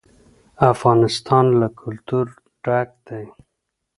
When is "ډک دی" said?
2.65-3.25